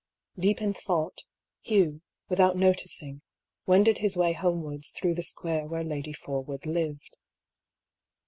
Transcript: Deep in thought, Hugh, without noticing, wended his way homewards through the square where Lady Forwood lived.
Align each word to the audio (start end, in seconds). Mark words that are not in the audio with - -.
Deep 0.35 0.63
in 0.63 0.73
thought, 0.73 1.25
Hugh, 1.61 2.01
without 2.27 2.57
noticing, 2.57 3.21
wended 3.67 3.99
his 3.99 4.17
way 4.17 4.33
homewards 4.33 4.89
through 4.89 5.13
the 5.13 5.21
square 5.21 5.67
where 5.67 5.83
Lady 5.83 6.11
Forwood 6.11 6.65
lived. 6.65 7.17